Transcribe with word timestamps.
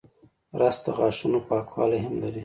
رس 0.59 0.77
د 0.85 0.87
غاښونو 0.97 1.39
پاکوالی 1.47 1.99
هم 2.05 2.13
لري 2.23 2.39